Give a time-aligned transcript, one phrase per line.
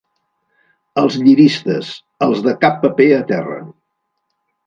[1.01, 1.91] Els ‘lliristes’,
[2.27, 3.59] els de cap paper a terra.